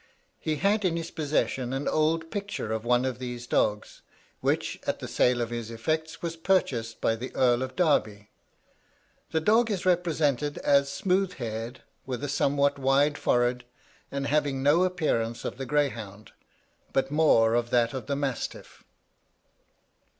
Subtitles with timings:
[0.39, 4.01] He had in his possession an old picture of one of these dogs,
[4.39, 8.31] which, at the sale of his effects, was purchased by the Earl of Derby;
[9.29, 13.63] the dog is represented as smooth haired, with a somewhat wide forehead,
[14.11, 16.31] and having no appearance of the greyhound,
[16.93, 18.83] but more of that of the mastiff.